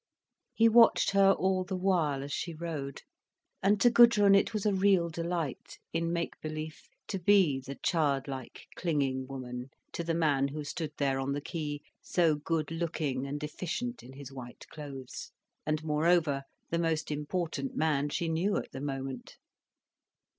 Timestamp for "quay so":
11.39-12.33